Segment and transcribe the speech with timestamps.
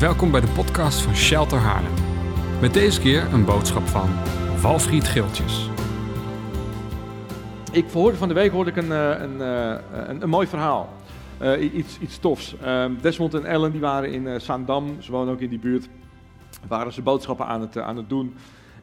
[0.00, 1.92] Welkom bij de podcast van Shelter Haarlem.
[2.60, 4.10] Met deze keer een boodschap van
[4.60, 5.68] Walfried Geeltjes.
[7.72, 10.88] Ik hoorde van de week hoorde ik een, eh, een, eh, een, een mooi verhaal.
[11.38, 12.56] Eh, iets, iets tofs.
[12.58, 15.88] Ehm, Desmond en Ellen die waren in uh, Zaandam, ze wonen ook in die buurt,
[16.68, 18.34] waren ze boodschappen aan het, aan het doen.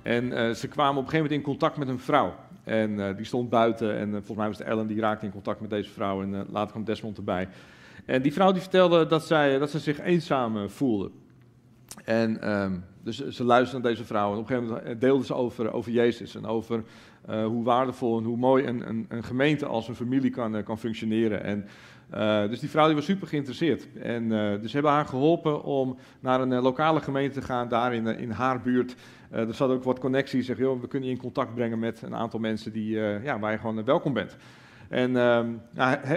[0.01, 2.35] En ze kwamen op een gegeven moment in contact met een vrouw.
[2.63, 5.69] En die stond buiten en volgens mij was het Ellen die raakte in contact met
[5.69, 7.47] deze vrouw en later kwam Desmond erbij.
[8.07, 11.11] En die vrouw die vertelde dat, zij, dat ze zich eenzaam voelde.
[12.05, 15.33] En um, dus ze luisterden naar deze vrouw en op een gegeven moment deelden ze
[15.33, 16.83] over, over Jezus en over
[17.25, 21.43] hoe waardevol en hoe mooi een, een, een, gemeente als een familie kan, kan functioneren.
[21.43, 21.65] En,
[22.49, 23.87] dus die vrouw die was super geïnteresseerd.
[23.93, 24.29] En
[24.61, 28.61] dus hebben haar geholpen om naar een lokale gemeente te gaan, daar in, in haar
[28.61, 28.95] buurt.
[29.31, 32.15] er zat ook wat connecties, zeg, joh, we kunnen je in contact brengen met een
[32.15, 34.37] aantal mensen die, ja, waar je gewoon welkom bent.
[34.89, 35.47] En ehm,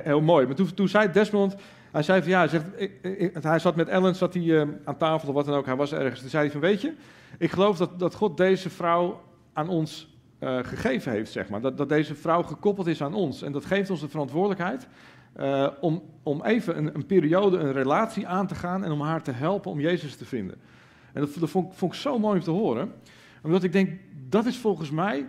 [0.04, 0.46] heel mooi.
[0.46, 1.56] Maar toen, toen zei Desmond,
[1.92, 5.28] hij zei van ja, hij, ik, hij zat met Ellen, zat hij uh, aan tafel
[5.28, 6.20] of wat dan ook, hij was ergens.
[6.20, 6.92] Toen zei hij van weet je,
[7.38, 9.20] ik geloof dat, dat God deze vrouw
[9.52, 11.60] aan ons uh, gegeven heeft, zeg maar.
[11.60, 13.42] Dat, dat deze vrouw gekoppeld is aan ons.
[13.42, 14.88] En dat geeft ons de verantwoordelijkheid
[15.40, 19.22] uh, om, om even een, een, periode, een relatie aan te gaan en om haar
[19.22, 20.56] te helpen om Jezus te vinden.
[21.12, 22.92] En dat, dat vond, vond ik zo mooi om te horen,
[23.42, 23.98] omdat ik denk,
[24.28, 25.26] dat is volgens mij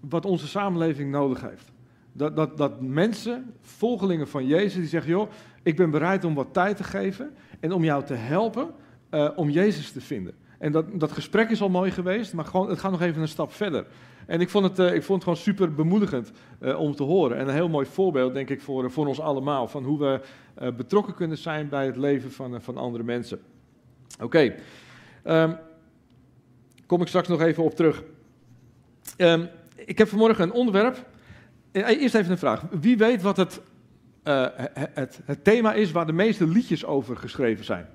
[0.00, 1.72] wat onze samenleving nodig heeft.
[2.12, 5.30] Dat, dat, dat mensen, volgelingen van Jezus, die zeggen, joh,
[5.66, 8.70] ik ben bereid om wat tijd te geven en om jou te helpen
[9.10, 10.34] uh, om Jezus te vinden.
[10.58, 13.28] En dat, dat gesprek is al mooi geweest, maar gewoon, het gaat nog even een
[13.28, 13.86] stap verder.
[14.26, 17.36] En ik vond het, uh, ik vond het gewoon super bemoedigend uh, om te horen.
[17.36, 19.68] En een heel mooi voorbeeld, denk ik, voor, voor ons allemaal.
[19.68, 20.20] Van hoe we
[20.72, 23.38] betrokken kunnen zijn bij het leven van, van andere mensen.
[24.14, 25.42] Oké, okay.
[25.42, 25.56] um,
[26.86, 28.02] kom ik straks nog even op terug.
[29.16, 31.06] Um, ik heb vanmorgen een onderwerp.
[31.72, 32.64] Eerst even een vraag.
[32.80, 33.60] Wie weet wat het
[34.26, 34.46] uh,
[34.94, 37.86] het, het, thema is waar de meeste liedjes over geschreven zijn.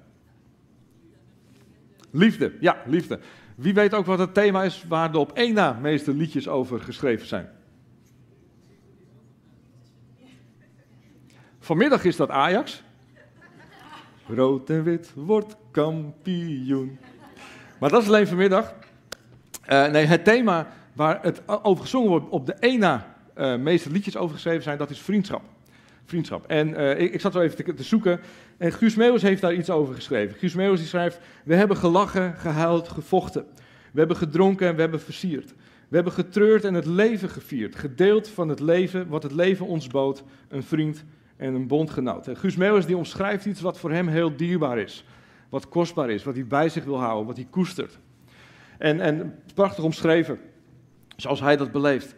[2.12, 3.20] Liefde, ja, liefde.
[3.56, 6.80] Wie weet ook wat het thema is waar de op één na meeste liedjes over
[6.80, 7.50] geschreven zijn?
[11.60, 12.84] Vanmiddag is dat Ajax.
[14.28, 17.00] Rood en wit wordt kampioen.
[17.80, 18.74] Maar dat is alleen vanmiddag.
[19.70, 23.92] Uh, nee, het thema waar het over gezongen wordt op de één na uh, meeste
[23.92, 25.42] liedjes over geschreven zijn, dat is vriendschap
[26.06, 26.46] vriendschap.
[26.46, 28.20] En uh, ik, ik, zat wel even te, te, zoeken.
[28.58, 30.38] En Guus Meeuwis heeft daar iets over geschreven.
[30.38, 33.46] Guus Meeuwis die schrijft: We hebben gelachen, gehuild, gevochten.
[33.92, 35.54] We hebben gedronken en we hebben versierd.
[35.88, 37.76] We hebben getreurd en het leven gevierd.
[37.76, 40.24] Gedeeld van het leven, wat het leven ons bood.
[40.48, 41.04] Een vriend
[41.38, 42.28] en een bondgenoot.
[42.28, 45.06] En Guus Meeuwis die omschrijft iets wat voor hem heel dierbaar is.
[45.50, 48.00] Wat kostbaar is, wat hij bij zich wil houden, wat hij koestert.
[48.78, 50.40] En, en prachtig omschreven,
[51.16, 52.16] zoals hij dat beleeft.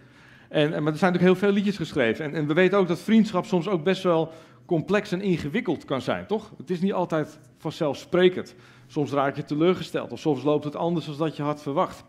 [0.54, 2.26] En, maar er zijn natuurlijk heel veel liedjes geschreven.
[2.26, 4.32] En, en, we weten ook dat vriendschap soms ook best wel
[4.66, 6.54] complex en ingewikkeld kan zijn, toch?
[6.58, 8.56] Het is niet altijd vanzelfsprekend.
[8.88, 12.04] Soms raak je teleurgesteld of soms loopt het anders dan dat je had verwacht.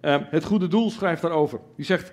[0.00, 1.60] Uh, het goede doel schrijft daarover.
[1.76, 2.12] Die zegt,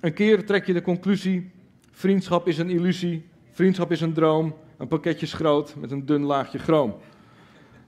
[0.00, 1.50] een keer trek je de conclusie,
[1.90, 6.58] vriendschap is een illusie, vriendschap is een droom, een pakketje schroot met een dun laagje
[6.58, 6.94] chroom.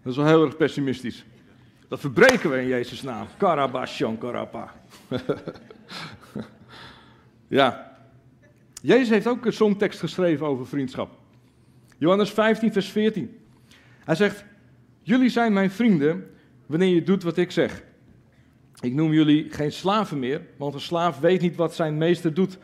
[0.03, 1.25] Dat is wel heel erg pessimistisch.
[1.89, 3.27] Dat verbreken we in Jezus' naam.
[3.37, 4.73] Karabashan karapa.
[7.49, 7.97] Ja.
[8.83, 11.19] Jezus heeft ook een songtekst geschreven over vriendschap.
[11.99, 13.39] Johannes 15, vers 14.
[14.05, 14.45] Hij zegt:
[15.03, 16.31] Jullie zijn mijn vrienden
[16.67, 17.83] wanneer je doet wat ik zeg.
[18.81, 22.59] Ik noem jullie geen slaven meer, want een slaaf weet niet wat zijn meester doet.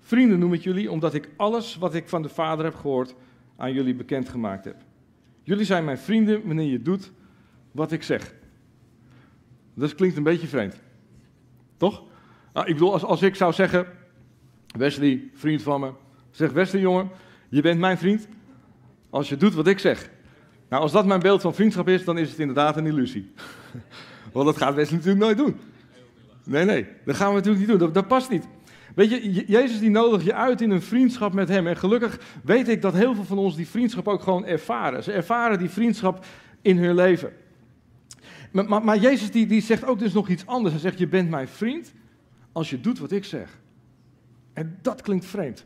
[0.00, 3.14] Vrienden noem ik jullie omdat ik alles wat ik van de Vader heb gehoord
[3.56, 4.76] aan jullie bekendgemaakt heb.
[5.42, 7.12] Jullie zijn mijn vrienden wanneer je doet
[7.70, 8.34] wat ik zeg.
[9.74, 10.80] Dat klinkt een beetje vreemd.
[11.76, 12.02] Toch?
[12.52, 13.86] Nou, ik bedoel, als, als ik zou zeggen,
[14.78, 15.90] Wesley, vriend van me,
[16.30, 17.10] zegt Wesley jongen,
[17.48, 18.28] je bent mijn vriend
[19.10, 20.10] als je doet wat ik zeg.
[20.68, 23.32] Nou, als dat mijn beeld van vriendschap is, dan is het inderdaad een illusie.
[24.32, 25.56] Want dat gaat Wesley natuurlijk nooit doen.
[26.44, 27.92] Nee, nee, dat gaan we natuurlijk niet doen.
[27.92, 28.48] Dat, past niet.
[28.94, 31.66] Weet je, Jezus die nodigt je uit in een vriendschap met hem.
[31.66, 35.02] En gelukkig weet ik dat heel veel van ons die vriendschap ook gewoon ervaren.
[35.02, 36.24] Ze ervaren die vriendschap
[36.62, 37.32] in hun leven.
[38.52, 40.72] Maar, maar, maar Jezus die, die zegt ook dus nog iets anders.
[40.72, 41.92] Hij zegt, je bent mijn vriend
[42.52, 43.62] als je doet wat ik zeg.
[44.54, 45.64] En dat klinkt vreemd.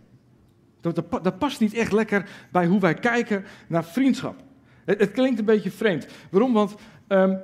[0.81, 4.37] Dat, dat, past niet echt lekker bij hoe wij kijken naar vriendschap.
[4.85, 6.07] Het, het klinkt een beetje vreemd.
[6.31, 6.53] Waarom?
[6.53, 6.75] Want,
[7.09, 7.39] um,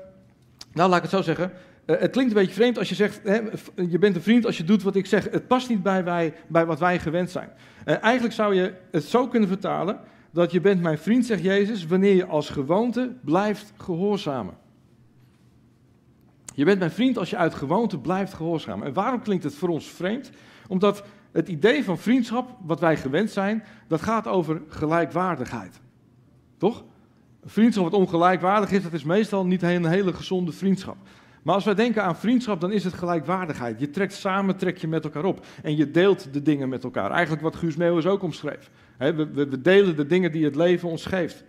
[0.73, 1.53] nou laat ik het zo zeggen.
[1.87, 3.41] Uh, het klinkt een beetje vreemd als je zegt, hè,
[3.75, 5.31] je bent een vriend als je doet wat ik zeg.
[5.31, 7.49] Het past niet bij, wij, bij wat wij gewend zijn.
[7.87, 10.01] Uh, eigenlijk zou je het zo kunnen vertalen,
[10.31, 14.55] dat je bent mijn vriend, zegt Jezus, wanneer je als gewoonte blijft gehoorzamen.
[16.55, 18.87] Je bent mijn vriend als je uit gewoonte blijft gehoorzamen.
[18.87, 20.31] En waarom klinkt het voor ons vreemd?
[20.69, 21.05] Omdat
[21.35, 25.81] het idee van vriendschap, wat wij gewend zijn, dat gaat over gelijkwaardigheid.
[26.59, 26.85] Toch?
[27.45, 30.97] Vriendschap wat ongelijkwaardig is, dat is meestal niet een hele gezonde vriendschap.
[31.43, 33.81] Maar als wij denken aan vriendschap, dan is het gelijkwaardigheid.
[33.81, 35.47] Je trekt samen, trek je met elkaar op.
[35.63, 37.11] En je deelt de dingen met elkaar.
[37.11, 38.71] Eigenlijk wat Guus Meeuwis ook omschreef.
[38.99, 41.45] we, we, delen de dingen die het leven ons geeft.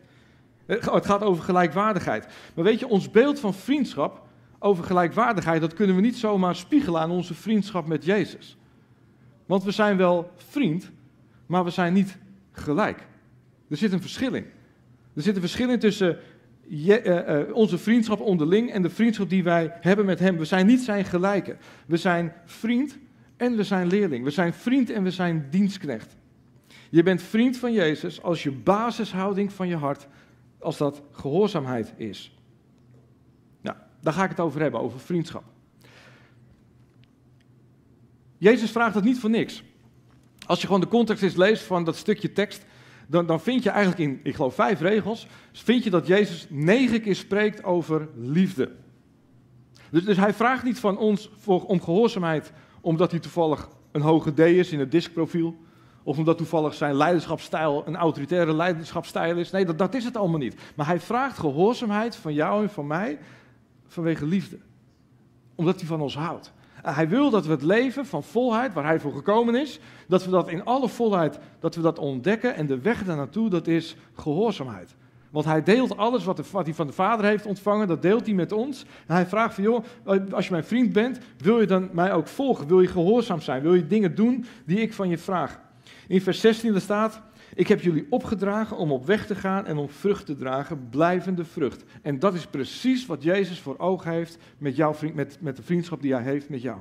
[0.66, 2.28] Het gaat over gelijkwaardigheid.
[2.56, 4.22] Maar weet je, ons beeld van vriendschap
[4.60, 8.58] over gelijkwaardigheid, dat kunnen we niet zomaar spiegelen aan onze vriendschap met Jezus.
[9.45, 10.92] Want we zijn wel vriend,
[11.45, 12.18] maar we zijn niet
[12.51, 13.07] gelijk.
[13.69, 14.45] Er zit een verschil in.
[15.13, 16.18] Er zit een verschil in tussen
[16.68, 20.38] je, uh, uh, onze vriendschap onderling en de vriendschap die wij hebben met Hem.
[20.38, 21.57] We zijn niet zijn gelijken.
[21.86, 22.97] We zijn vriend
[23.38, 24.24] en we zijn leerling.
[24.24, 26.15] We zijn vriend en we zijn dienstknecht.
[26.89, 30.07] Je bent vriend van Jezus als je basishouding van je hart,
[30.59, 32.39] als dat gehoorzaamheid is.
[33.62, 35.44] Nou, daar ga ik het over hebben, over vriendschap.
[38.38, 39.64] Jezus vraagt het niet voor niks.
[40.46, 42.66] Als je gewoon de context eens leest van dat stukje tekst,
[43.08, 47.02] dan, dan vind je eigenlijk in, ik geloof, vijf regels, vind je dat Jezus negen
[47.02, 48.72] keer spreekt over liefde.
[49.90, 52.52] Dus, dus hij vraagt niet van ons voor, om gehoorzaamheid
[52.82, 55.56] omdat hij toevallig een hoge D is in het diskprofiel.
[56.04, 59.52] Of omdat toevallig zijn leiderschapsstijl een autoritaire leiderschapsstijl is.
[59.52, 60.56] Nee, dat, dat is het allemaal niet.
[60.76, 63.20] Maar hij vraagt gehoorzaamheid van jou en van mij
[63.88, 64.58] vanwege liefde.
[65.56, 66.54] Omdat hij van ons houdt.
[66.94, 70.32] Hij wil dat we het leven van volheid, waar hij voor gekomen is, dat we
[70.32, 72.56] dat in alle volheid, dat we dat ontdekken.
[72.56, 74.96] En de weg daar naartoe, dat is gehoorzaamheid.
[75.30, 78.36] Want hij deelt alles wat, wat, hij van de Vader heeft ontvangen, dat deelt hij
[78.36, 78.86] met ons.
[79.08, 79.84] En hij vraagt van, joh,
[80.32, 82.68] als je mijn vriend bent, wil je dan mij ook volgen?
[82.68, 83.62] Wil je gehoorzaam zijn?
[83.62, 85.60] Wil je dingen doen die ik van je vraag?
[86.08, 87.22] In vers 16 staat,
[87.56, 91.46] ik heb jullie opgedragen om op weg te gaan en om vrucht te dragen, blijvende
[91.46, 91.84] vrucht.
[92.02, 95.63] En dat is precies wat Jezus voor ogen heeft met, jouw vriend, met, met de
[95.63, 96.78] vriendschap die hij heeft met jou.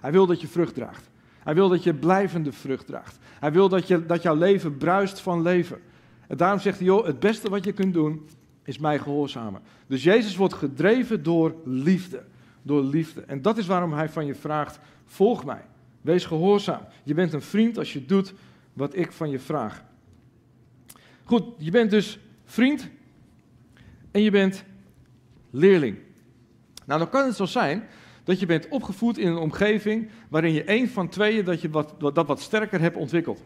[0.00, 1.10] Hij wil dat je vrucht draagt.
[1.38, 3.18] Hij wil dat je blijvende vrucht draagt.
[3.40, 5.78] Hij wil dat, je, dat jouw leven bruist van leven.
[6.26, 8.28] En daarom zegt hij, joh, het beste wat je kunt doen
[8.64, 9.60] is mij gehoorzamen.
[9.86, 12.24] Dus Jezus wordt gedreven door liefde.
[12.62, 13.20] Door liefde.
[13.20, 15.64] En dat is waarom hij van je vraagt, volg mij.
[16.00, 16.80] Wees gehoorzaam.
[17.04, 18.34] Je bent een vriend als je doet
[18.78, 19.84] wat ik van je vraag.
[21.24, 22.88] Goed, je bent dus vriend
[24.10, 24.64] en je bent
[25.50, 25.98] leerling.
[26.86, 27.84] Nou, dan kan het zo zijn
[28.24, 31.94] dat je bent opgevoed in een omgeving waarin je één van tweeën dat je wat,
[31.98, 33.44] dat wat sterker hebt ontwikkeld.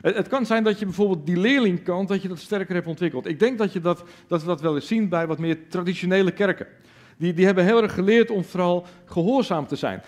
[0.00, 3.26] Het, het, kan zijn dat je bijvoorbeeld die leerlingkant, dat je dat sterker hebt ontwikkeld.
[3.26, 6.32] Ik denk dat, je dat, dat we dat wel eens zien bij wat meer traditionele
[6.32, 6.66] kerken.
[7.16, 10.02] Die, die hebben heel erg geleerd om vooral gehoorzaam te zijn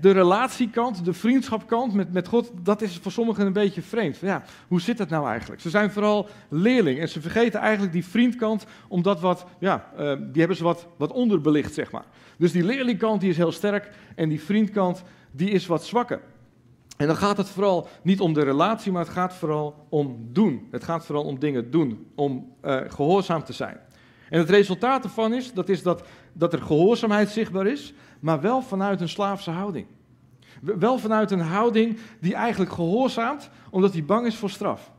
[0.00, 4.16] de relatiekant, de vriendschapkant met, met God, dat is voor sommigen een beetje vreemd.
[4.16, 5.60] Ja, hoe zit dat nou eigenlijk?
[5.60, 10.38] Ze zijn vooral leerling en ze vergeten eigenlijk die vriendkant, omdat wat, ja, uh, die
[10.38, 12.04] hebben ze wat, wat onderbelicht, zeg maar.
[12.36, 16.20] Dus die leerlingkant die is heel sterk en die vriendkant die is wat zwakker.
[16.96, 20.68] En dan gaat het vooral niet om de relatie, maar het gaat vooral om doen.
[20.70, 23.76] Het gaat vooral om dingen doen, om uh, gehoorzaam te zijn.
[24.30, 26.02] En het resultaat ervan is, dat is dat,
[26.32, 29.86] dat er gehoorzaamheid zichtbaar is, maar wel vanuit een slaafse houding.
[30.60, 34.92] Wel vanuit een houding die eigenlijk gehoorzaamt, omdat hij bang is voor straf.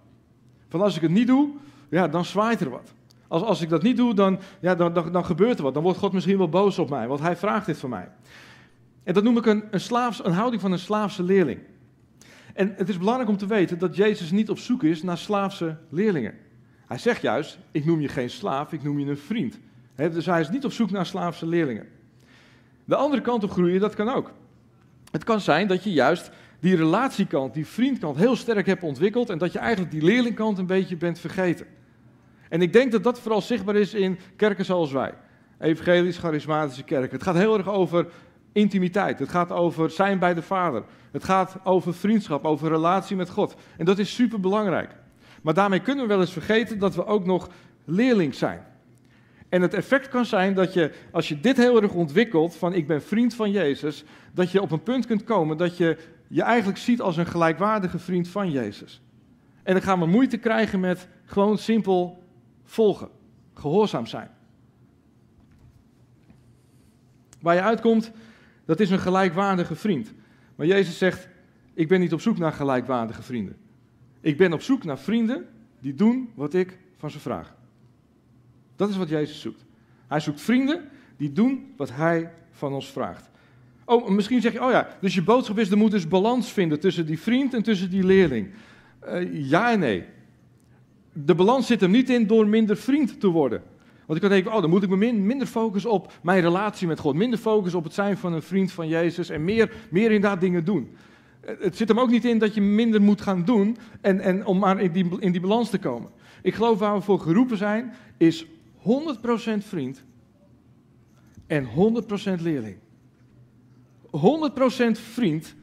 [0.69, 1.49] Van als ik het niet doe,
[1.89, 2.93] ja, dan zwaait er wat.
[3.27, 5.73] Als, als ik dat niet doe, dan, ja, dan, dan, dan gebeurt er wat.
[5.73, 8.09] Dan wordt God misschien wel boos op mij, want hij vraagt dit van mij.
[9.03, 11.59] En dat noem ik een, een, slaafs, een houding van een slaafse leerling.
[12.53, 15.77] En het is belangrijk om te weten dat Jezus niet op zoek is naar slaafse
[15.89, 16.33] leerlingen.
[16.85, 19.59] Hij zegt juist, ik noem je geen slaaf, ik noem je een vriend.
[19.95, 21.87] Dus hij is niet op zoek naar slaafse leerlingen.
[22.85, 24.31] De andere kant op groeien, dat kan ook.
[25.11, 29.37] Het kan zijn dat je juist die relatiekant, die vriendkant heel sterk hebt ontwikkeld en
[29.37, 31.65] dat je eigenlijk die leerlingkant een beetje bent vergeten.
[32.49, 35.13] En ik denk dat dat vooral zichtbaar is in kerken zoals wij.
[35.59, 37.11] Evangelisch, charismatische kerken.
[37.11, 38.07] Het gaat heel erg over
[38.51, 39.19] intimiteit.
[39.19, 40.83] Het gaat over zijn bij de Vader.
[41.11, 43.55] Het gaat over vriendschap, over relatie met God.
[43.77, 44.95] En dat is super belangrijk.
[45.41, 47.49] Maar daarmee kunnen we wel eens vergeten dat we ook nog
[47.85, 48.65] leerling zijn.
[49.53, 52.87] En het effect kan zijn dat je, als je dit heel erg ontwikkelt, van ik
[52.87, 56.77] ben vriend van Jezus, dat je op een punt kunt komen dat je je eigenlijk
[56.77, 59.01] ziet als een gelijkwaardige vriend van Jezus.
[59.63, 62.23] En dan gaan we moeite krijgen met gewoon simpel
[62.63, 63.09] volgen,
[63.53, 64.29] gehoorzaam zijn.
[67.41, 68.11] Waar je uitkomt,
[68.65, 70.13] dat is een gelijkwaardige vriend.
[70.55, 71.27] Maar Jezus zegt,
[71.73, 73.57] ik ben niet op zoek naar gelijkwaardige vrienden.
[74.21, 75.45] Ik ben op zoek naar vrienden
[75.79, 77.61] die doen wat ik van ze vraag.
[78.75, 79.65] Dat is wat Jezus zoekt.
[80.07, 83.29] Hij zoekt vrienden die doen wat hij van ons vraagt.
[83.85, 86.79] Oh, misschien zeg je, oh ja, dus je boodschap is, er moet dus balans vinden
[86.79, 88.49] tussen die vriend en tussen die leerling.
[89.05, 90.03] Uh, ja en nee.
[91.13, 93.61] De balans zit er niet in door minder vriend te worden.
[94.05, 96.99] Want ik kan denken, oh, dan moet ik me minder focussen op mijn relatie met
[96.99, 97.15] God.
[97.15, 99.29] Minder focussen op het zijn van een vriend van Jezus.
[99.29, 100.95] En meer, meer inderdaad dingen doen.
[101.41, 104.59] Het zit hem ook niet in dat je minder moet gaan doen en, en om
[104.59, 106.09] maar in die, in die balans te komen.
[106.41, 108.45] Ik geloof waar we voor geroepen zijn, is
[108.83, 110.03] 100% vriend
[111.47, 112.77] en 100% leerling.
[114.05, 115.55] 100% vriend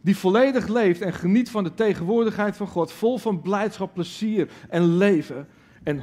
[0.00, 4.96] die volledig leeft en geniet van de tegenwoordigheid van God, vol van blijdschap, plezier en
[4.96, 5.48] leven.
[5.82, 6.02] En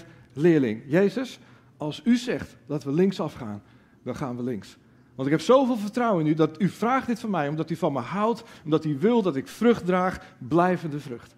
[0.00, 0.82] 100% leerling.
[0.86, 1.38] Jezus,
[1.76, 3.62] als u zegt dat we linksaf gaan,
[4.02, 4.76] dan gaan we links.
[5.14, 7.76] Want ik heb zoveel vertrouwen in u dat u vraagt dit van mij, omdat u
[7.76, 11.36] van me houdt, omdat u wil dat ik vrucht draag, blijvende vrucht.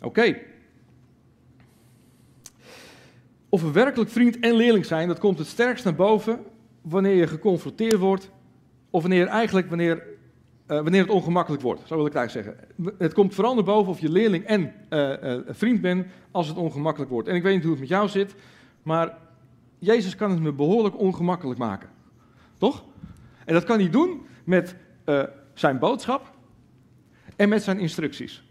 [0.00, 0.36] Oké.
[3.48, 6.44] Of we werkelijk vriend en leerling zijn, dat komt het sterkst naar boven
[6.80, 8.30] wanneer je geconfronteerd wordt,
[8.90, 10.02] of wanneer eigenlijk wanneer, uh,
[10.66, 12.94] wanneer het ongemakkelijk wordt, zo wil ik eigenlijk zeggen.
[12.98, 16.56] Het komt vooral naar boven of je leerling en uh, uh, vriend bent als het
[16.56, 17.28] ongemakkelijk wordt.
[17.28, 18.34] En ik weet niet hoe het met jou zit,
[18.82, 19.18] maar
[19.78, 21.88] Jezus kan het me behoorlijk ongemakkelijk maken.
[22.56, 22.84] Toch?
[23.44, 24.76] En dat kan hij doen met
[25.54, 26.34] zijn boodschap
[27.36, 28.45] en met zijn instructies.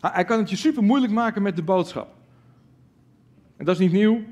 [0.00, 2.14] Hij kan het je super moeilijk maken met de boodschap.
[3.56, 4.22] En dat is niet nieuw.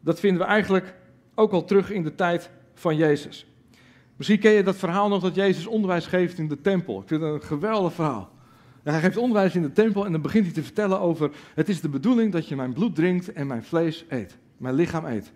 [0.00, 0.94] Dat vinden we eigenlijk
[1.34, 3.46] ook al terug in de tijd van Jezus.
[4.16, 7.00] Misschien ken je dat verhaal nog dat Jezus onderwijs geeft in de tempel.
[7.00, 8.30] Ik vind het een geweldig verhaal.
[8.82, 11.80] hij geeft onderwijs in de tempel en dan begint hij te vertellen over: Het is
[11.80, 15.32] de bedoeling dat je mijn bloed drinkt en mijn vlees eet, mijn lichaam eet.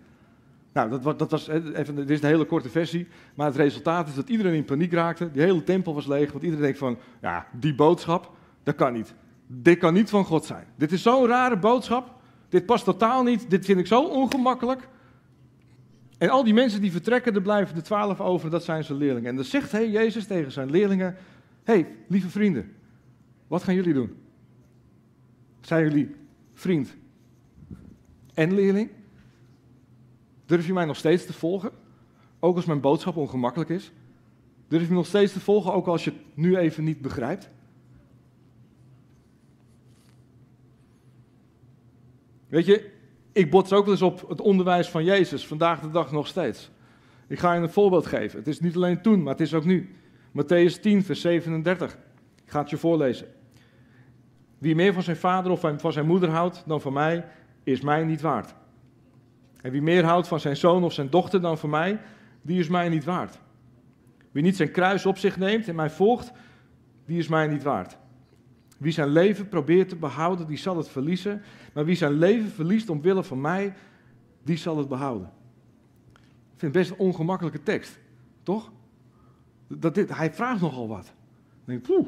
[0.73, 4.15] Nou, dat, dat was, even, dit is de hele korte versie, maar het resultaat is
[4.15, 5.31] dat iedereen in paniek raakte.
[5.31, 8.31] Die hele tempel was leeg, want iedereen denkt van, ja, die boodschap,
[8.63, 9.13] dat kan niet.
[9.53, 10.65] Dit kan niet van God zijn.
[10.75, 12.15] Dit is zo'n rare boodschap.
[12.49, 13.49] Dit past totaal niet.
[13.49, 14.87] Dit vind ik zo ongemakkelijk.
[16.17, 19.29] En al die mensen die vertrekken, er blijven de twaalf over, dat zijn zijn leerlingen.
[19.29, 21.15] En dan zegt hey, Jezus tegen zijn leerlingen:
[21.63, 22.71] hey, lieve vrienden,
[23.47, 24.15] wat gaan jullie doen?
[25.61, 26.15] Zijn jullie
[26.53, 26.95] vriend
[28.33, 28.89] en leerling?
[30.45, 31.71] Durf je mij nog steeds te volgen?
[32.39, 33.91] Ook als mijn boodschap ongemakkelijk is?
[34.67, 37.49] Durf je me nog steeds te volgen, ook als je het nu even niet begrijpt?
[42.51, 42.89] Weet je,
[43.31, 46.71] ik bots ook wel eens op het onderwijs van Jezus, vandaag de dag nog steeds.
[47.27, 48.39] Ik ga je een voorbeeld geven.
[48.39, 49.95] Het is niet alleen toen, maar het is ook nu.
[50.29, 51.97] Matthäus 10, vers 37.
[52.43, 53.27] Ik ga het je voorlezen.
[54.57, 57.25] Wie meer van zijn vader of van zijn moeder houdt dan van mij,
[57.63, 58.53] is mij niet waard.
[59.61, 61.99] En wie meer houdt van zijn zoon of zijn dochter dan van mij,
[62.41, 63.39] die is mij niet waard.
[64.31, 66.31] Wie niet zijn kruis op zich neemt en mij volgt,
[67.05, 67.97] die is mij niet waard.
[68.81, 71.41] Wie zijn leven probeert te behouden, die zal het verliezen.
[71.73, 73.73] Maar wie zijn leven verliest omwille van mij,
[74.43, 75.31] die zal het behouden.
[76.13, 77.99] Ik vind het best een ongemakkelijke tekst,
[78.43, 78.71] toch?
[79.67, 81.05] Dat dit, hij vraagt nogal wat.
[81.05, 81.13] Dan
[81.65, 82.07] denk ik,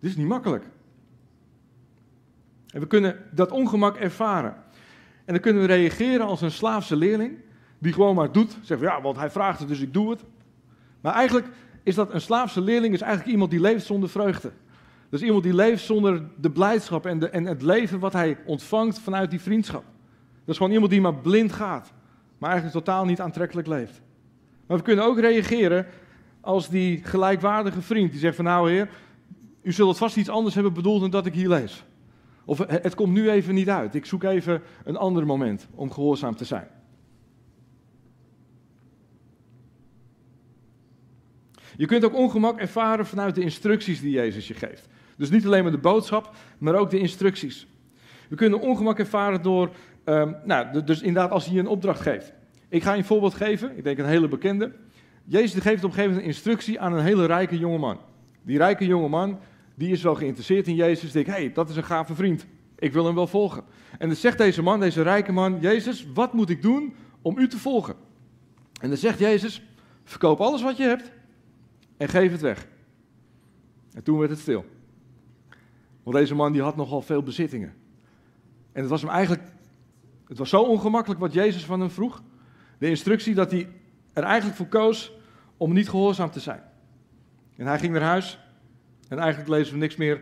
[0.00, 0.64] dit is niet makkelijk.
[2.66, 4.54] En we kunnen dat ongemak ervaren.
[5.24, 7.38] En dan kunnen we reageren als een slaafse leerling,
[7.78, 8.58] die gewoon maar doet.
[8.62, 10.24] Zegt, ja, want hij vraagt het, dus ik doe het.
[11.00, 11.46] Maar eigenlijk
[11.82, 14.52] is dat een slaafse leerling, is eigenlijk iemand die leeft zonder vreugde.
[15.08, 18.98] Dus iemand die leeft zonder de blijdschap en, de, en het leven wat hij ontvangt
[18.98, 19.84] vanuit die vriendschap.
[20.38, 21.92] Dat is gewoon iemand die maar blind gaat,
[22.38, 24.00] maar eigenlijk totaal niet aantrekkelijk leeft.
[24.66, 25.86] Maar we kunnen ook reageren
[26.40, 28.88] als die gelijkwaardige vriend die zegt van nou heer,
[29.62, 31.84] u zult vast iets anders hebben bedoeld dan dat ik hier lees.
[32.44, 33.94] Of het komt nu even niet uit.
[33.94, 36.68] Ik zoek even een ander moment om gehoorzaam te zijn.
[41.76, 44.88] Je kunt ook ongemak ervaren vanuit de instructies die Jezus je geeft.
[45.18, 47.66] Dus niet alleen maar de boodschap, maar ook de instructies.
[48.28, 49.70] We kunnen ongemak ervaren door,
[50.04, 52.32] um, nou, dus inderdaad als hij je een opdracht geeft.
[52.68, 54.72] Ik ga je een voorbeeld geven, ik denk een hele bekende.
[55.24, 57.98] Jezus geeft op een gegeven moment een instructie aan een hele rijke jongeman.
[58.42, 59.38] Die rijke jongeman,
[59.74, 61.12] die is wel geïnteresseerd in Jezus.
[61.12, 62.46] Denkt, hé, hey, dat is een gave vriend.
[62.78, 63.64] Ik wil hem wel volgen.
[63.98, 67.48] En dan zegt deze man, deze rijke man, Jezus, wat moet ik doen om u
[67.48, 67.94] te volgen?
[68.80, 69.62] En dan zegt Jezus,
[70.04, 71.12] verkoop alles wat je hebt
[71.96, 72.66] en geef het weg.
[73.92, 74.64] En toen werd het stil.
[76.08, 77.74] Want deze man die had nogal veel bezittingen.
[78.72, 79.42] En het was hem eigenlijk,
[80.26, 82.22] het was zo ongemakkelijk wat Jezus van hem vroeg.
[82.78, 83.68] De instructie dat hij
[84.12, 85.12] er eigenlijk voor koos
[85.56, 86.62] om niet gehoorzaam te zijn.
[87.56, 88.38] En hij ging naar huis
[89.08, 90.20] en eigenlijk lezen we niks meer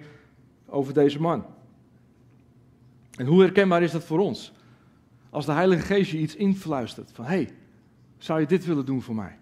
[0.67, 1.47] over deze man.
[3.17, 4.53] En hoe herkenbaar is dat voor ons?
[5.31, 7.55] Als de Heilige Geest je iets influistert van hé, hey,
[8.19, 9.39] zou je dit willen doen voor mij?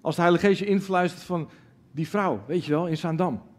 [0.00, 1.50] Als de Heilige Geest je influistert van
[1.90, 3.50] die vrouw, weet je wel, in Zaandam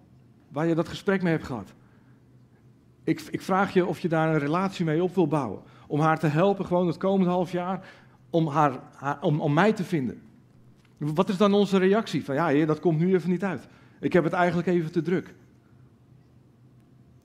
[0.53, 1.74] waar je dat gesprek mee hebt gehad.
[3.03, 5.62] Ik, ik vraag je of je daar een relatie mee op wil bouwen.
[5.88, 7.88] Om haar te helpen gewoon het komende half jaar,
[8.29, 8.79] om, haar,
[9.22, 10.22] om, om mij te vinden.
[10.98, 12.25] Wat is dan onze reactie?
[12.25, 13.67] Van ja, heer, dat komt nu even niet uit.
[14.00, 15.33] Ik heb het eigenlijk even te druk.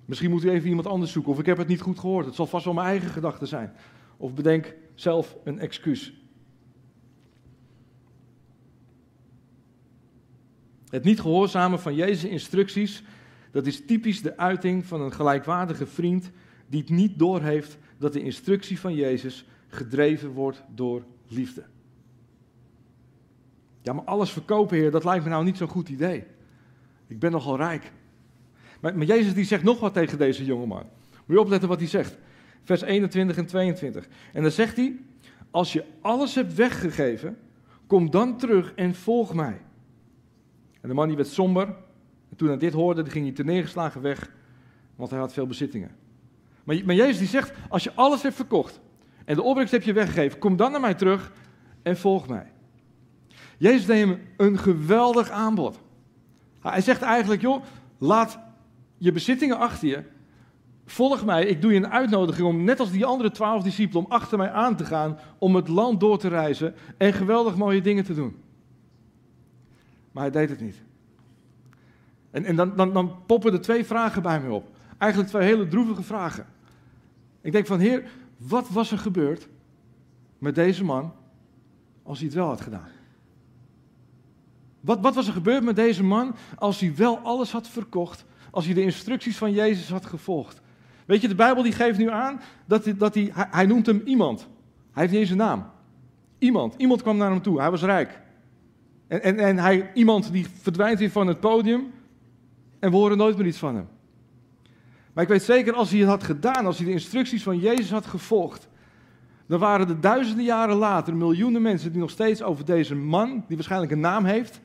[0.04, 1.32] Misschien moet u even iemand anders zoeken.
[1.32, 2.26] Of ik heb het niet goed gehoord.
[2.26, 3.72] Het zal vast wel mijn eigen gedachten zijn.
[4.16, 6.12] Of bedenk zelf een excuus.
[10.88, 13.02] Het niet gehoorzamen van Jezus' instructies,
[13.50, 16.30] dat is typisch de uiting van een gelijkwaardige vriend
[16.66, 21.64] die het niet doorheeft dat de instructie van Jezus gedreven wordt door liefde.
[23.82, 26.24] Ja, maar alles verkopen, Heer, dat lijkt me nou niet zo'n goed idee.
[27.06, 27.92] Ik ben nogal rijk.
[28.80, 30.86] Maar, maar Jezus die zegt nog wat tegen deze jongeman.
[31.12, 32.16] Moet je opletten wat hij zegt.
[32.62, 34.08] Vers 21 en 22.
[34.32, 34.96] En dan zegt hij,
[35.50, 37.38] als je alles hebt weggegeven,
[37.86, 39.60] kom dan terug en volg mij.
[40.80, 41.76] En de man die werd somber.
[42.38, 44.30] En toen hij dit hoorde, ging hij te neergeslagen weg,
[44.96, 45.90] want hij had veel bezittingen.
[46.64, 48.80] Maar, maar Jezus die zegt, als je alles hebt verkocht
[49.24, 51.32] en de opbrengst heb je weggegeven, kom dan naar mij terug
[51.82, 52.52] en volg mij.
[53.56, 55.80] Jezus deed hem een geweldig aanbod.
[56.60, 57.64] Hij zegt eigenlijk, joh,
[57.98, 58.38] laat
[58.98, 60.02] je bezittingen achter je.
[60.86, 64.10] Volg mij, ik doe je een uitnodiging om, net als die andere twaalf discipelen, om
[64.10, 68.04] achter mij aan te gaan, om het land door te reizen en geweldig mooie dingen
[68.04, 68.36] te doen.
[70.12, 70.86] Maar hij deed het niet.
[72.30, 74.70] En, en dan, dan, dan poppen er twee vragen bij me op.
[74.98, 76.46] Eigenlijk twee hele droevige vragen.
[77.40, 79.48] Ik denk van, heer, wat was er gebeurd
[80.38, 81.12] met deze man
[82.02, 82.88] als hij het wel had gedaan?
[84.80, 88.64] Wat, wat was er gebeurd met deze man als hij wel alles had verkocht, als
[88.64, 90.60] hij de instructies van Jezus had gevolgd?
[91.06, 94.02] Weet je, de Bijbel die geeft nu aan dat, hij, dat hij, hij noemt hem
[94.04, 94.40] iemand.
[94.92, 95.66] Hij heeft niet eens een naam.
[96.38, 96.74] Iemand.
[96.76, 97.60] Iemand kwam naar hem toe.
[97.60, 98.20] Hij was rijk.
[99.06, 101.90] En, en, en hij, iemand die verdwijnt weer van het podium
[102.78, 103.88] en we horen nooit meer iets van hem.
[105.12, 107.90] Maar ik weet zeker, als hij het had gedaan, als hij de instructies van Jezus
[107.90, 108.68] had gevolgd,
[109.46, 113.56] dan waren er duizenden jaren later miljoenen mensen die nog steeds over deze man, die
[113.56, 114.60] waarschijnlijk een naam heeft,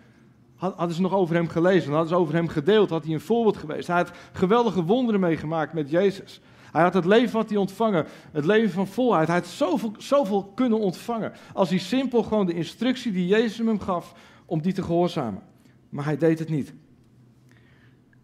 [0.55, 3.57] hadden ze nog over hem gelezen, hadden ze over hem gedeeld, had hij een voorbeeld
[3.57, 3.87] geweest.
[3.87, 6.41] Hij had geweldige wonderen meegemaakt met Jezus.
[6.71, 9.27] Hij had het leven wat hij ontvangen, het leven van volheid.
[9.27, 11.33] Hij had zoveel, zoveel kunnen ontvangen.
[11.53, 14.13] Als hij simpel gewoon de instructie die Jezus hem gaf,
[14.45, 15.41] om die te gehoorzamen.
[15.89, 16.73] Maar hij deed het niet.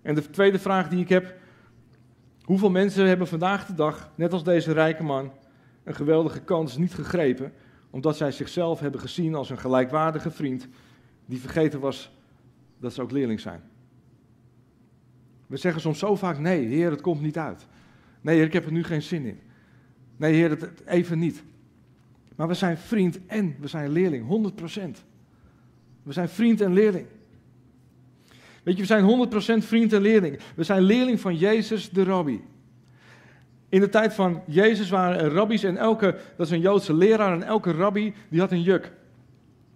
[0.10, 1.36] En de tweede vraag die ik heb,
[2.42, 5.32] hoeveel mensen hebben vandaag de dag, net als deze rijke man,
[5.84, 7.54] een geweldige kans niet gegrepen,
[7.90, 10.68] omdat zij zichzelf hebben gezien als een gelijkwaardige vriend
[11.26, 12.12] die vergeten was
[12.80, 13.62] dat ze ook leerling zijn.
[15.48, 17.68] We zeggen soms zo vaak, nee, heer, het komt niet uit.
[18.22, 19.40] Nee, heer, ik heb er nu geen zin in.
[20.18, 21.44] Nee, heer, het, even niet.
[22.36, 24.52] Maar we zijn vriend en we zijn leerling,
[24.98, 25.04] 100%.
[26.04, 27.06] We zijn vriend en leerling.
[28.64, 30.40] Weet je, we zijn 100% vriend en leerling.
[30.56, 32.42] We zijn leerling van Jezus de rabbi.
[33.70, 37.34] In de tijd van Jezus waren er rabbies en elke, dat is een Joodse leraar,
[37.34, 38.92] en elke rabbi die had een juk.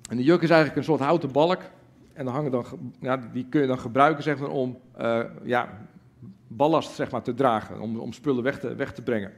[0.10, 1.62] En de juk is eigenlijk een soort houten balk.
[2.14, 2.66] En dan hangen
[3.00, 5.88] ja, die kun je dan gebruiken zeg maar, om uh, ja,
[6.48, 9.32] ballast zeg maar, te dragen, om, om spullen weg te, weg te brengen.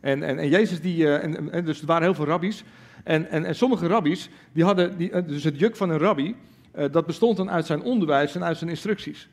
[0.00, 2.64] En, en, en Jezus, die, uh, en, dus er waren heel veel rabbies.
[3.04, 6.36] En, en, en sommige rabbies, die hadden, die, eh, dus het juk van een rabbi,
[6.90, 9.28] dat bestond dan uit zijn onderwijs en uit zijn instructies.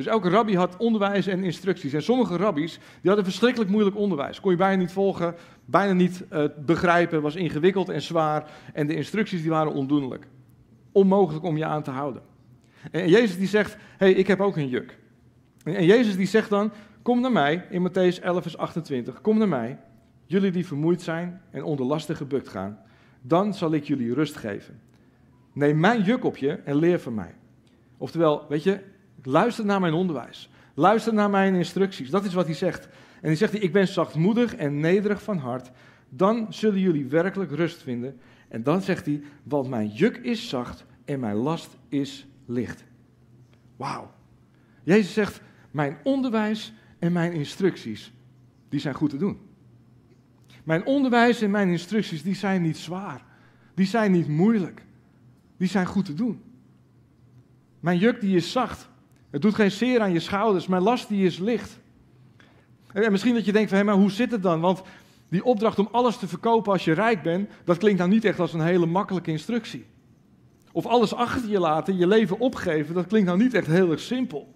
[0.00, 1.92] Dus elke rabbi had onderwijs en instructies.
[1.92, 4.40] En sommige rabbies die hadden verschrikkelijk moeilijk onderwijs.
[4.40, 8.50] Kon je bijna niet volgen, bijna niet uh, begrijpen, was ingewikkeld en zwaar.
[8.72, 10.26] En de instructies die waren ondoenlijk.
[10.92, 12.22] Onmogelijk om je aan te houden.
[12.90, 14.98] En Jezus die zegt, hey, ik heb ook een juk.
[15.64, 19.48] En Jezus die zegt dan, kom naar mij, in Matthäus 11 vers 28, kom naar
[19.48, 19.78] mij,
[20.26, 22.78] jullie die vermoeid zijn en onder lasten gebukt gaan,
[23.22, 24.80] dan zal ik jullie rust geven.
[25.52, 27.34] Neem mijn juk op je en leer van mij.
[27.96, 28.80] Oftewel, weet je,
[29.22, 30.50] luister naar mijn onderwijs.
[30.74, 32.10] Luister naar mijn instructies.
[32.10, 32.84] Dat is wat hij zegt.
[33.20, 35.70] En hij zegt, ik ben zachtmoedig en nederig van hart.
[36.08, 38.20] Dan zullen jullie werkelijk rust vinden.
[38.48, 42.84] En dan zegt hij, want mijn juk is zacht en mijn last is licht.
[43.76, 44.10] Wauw.
[44.82, 48.12] Jezus zegt, mijn onderwijs en mijn instructies,
[48.68, 49.38] die zijn goed te doen.
[50.64, 53.24] Mijn onderwijs en mijn instructies, die zijn niet zwaar.
[53.74, 54.82] Die zijn niet moeilijk.
[55.60, 56.42] Die zijn goed te doen.
[57.80, 58.88] Mijn juk die is zacht.
[59.30, 60.66] Het doet geen zeer aan je schouders.
[60.66, 61.78] Mijn last die is licht.
[62.92, 64.60] En misschien dat je denkt van, hé, maar hoe zit het dan?
[64.60, 64.82] Want
[65.28, 68.40] die opdracht om alles te verkopen als je rijk bent, dat klinkt nou niet echt
[68.40, 69.86] als een hele makkelijke instructie.
[70.72, 74.00] Of alles achter je laten, je leven opgeven, dat klinkt nou niet echt heel erg
[74.00, 74.54] simpel.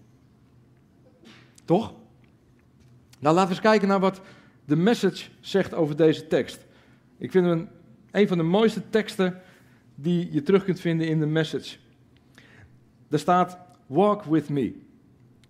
[1.64, 1.94] Toch?
[3.18, 4.20] Nou, laten we eens kijken naar wat
[4.64, 6.66] de message zegt over deze tekst.
[7.18, 7.68] Ik vind hem een,
[8.10, 9.40] een van de mooiste teksten
[9.94, 11.76] die je terug kunt vinden in de message.
[13.10, 14.72] Er staat: Walk with me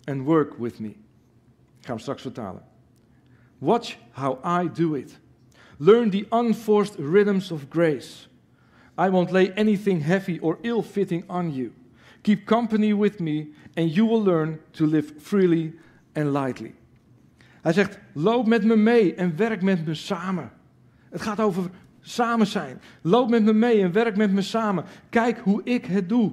[0.03, 0.89] and work with me.
[0.89, 2.63] Ik ga hem straks vertalen.
[3.57, 5.19] Watch how I do it.
[5.77, 8.27] Learn the unforced rhythms of grace.
[8.97, 11.71] I won't lay anything heavy or ill fitting on you.
[12.21, 15.73] Keep company with me, and you will learn to live freely
[16.13, 16.73] and lightly.
[17.61, 20.51] Hij zegt: loop met me mee en werk met me samen.
[21.09, 21.69] Het gaat over
[22.05, 22.81] samen zijn.
[23.01, 24.85] Loop met me mee en werk met me samen.
[25.09, 26.31] Kijk hoe ik het doe.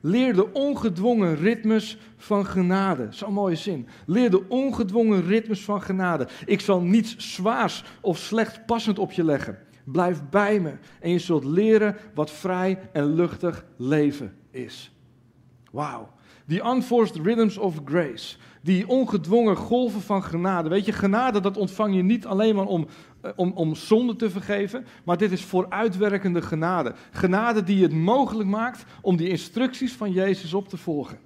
[0.00, 3.06] Leer de ongedwongen ritmes van genade.
[3.10, 3.86] Zo'n mooie zin.
[4.06, 6.28] Leer de ongedwongen ritmes van genade.
[6.44, 9.58] Ik zal niets zwaars of slecht passend op je leggen.
[9.84, 14.92] Blijf bij me en je zult leren wat vrij en luchtig leven is.
[15.70, 16.10] Wauw.
[16.48, 18.36] The unforced rhythms of grace.
[18.62, 20.68] Die ongedwongen golven van genade.
[20.68, 22.86] Weet je, genade dat ontvang je niet alleen maar om,
[23.20, 26.94] eh, om, om zonde te vergeven, maar dit is vooruitwerkende genade.
[27.10, 31.18] Genade die het mogelijk maakt om die instructies van Jezus op te volgen.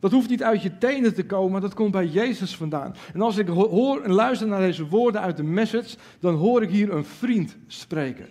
[0.00, 2.94] Dat hoeft niet uit je tenen te komen, maar dat komt bij Jezus vandaan.
[3.14, 6.70] En als ik hoor en luister naar deze woorden uit de message, dan hoor ik
[6.70, 8.26] hier een vriend spreken.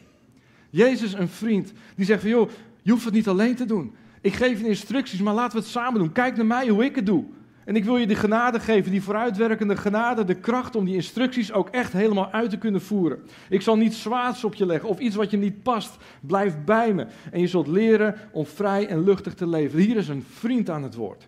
[0.70, 2.50] Jezus, een vriend, die zegt van joh,
[2.82, 3.96] je hoeft het niet alleen te doen.
[4.22, 6.12] Ik geef je instructies, maar laten we het samen doen.
[6.12, 7.26] Kijk naar mij hoe ik het doe.
[7.70, 11.52] En ik wil je de genade geven, die vooruitwerkende genade, de kracht om die instructies
[11.52, 13.20] ook echt helemaal uit te kunnen voeren.
[13.50, 15.98] Ik zal niet zwaars op je leggen of iets wat je niet past.
[16.22, 19.80] Blijf bij me en je zult leren om vrij en luchtig te leven.
[19.80, 21.28] Hier is een vriend aan het woord.